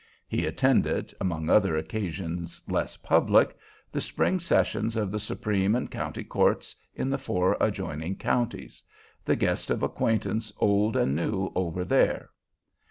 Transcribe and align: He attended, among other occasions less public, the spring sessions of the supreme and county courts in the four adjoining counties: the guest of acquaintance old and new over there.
He 0.27 0.47
attended, 0.47 1.13
among 1.21 1.47
other 1.47 1.77
occasions 1.77 2.59
less 2.67 2.97
public, 2.97 3.55
the 3.91 4.01
spring 4.01 4.39
sessions 4.39 4.95
of 4.95 5.11
the 5.11 5.19
supreme 5.19 5.75
and 5.75 5.91
county 5.91 6.23
courts 6.23 6.75
in 6.95 7.11
the 7.11 7.19
four 7.19 7.55
adjoining 7.61 8.15
counties: 8.15 8.81
the 9.23 9.35
guest 9.35 9.69
of 9.69 9.83
acquaintance 9.83 10.51
old 10.57 10.95
and 10.97 11.15
new 11.15 11.51
over 11.53 11.85
there. 11.85 12.31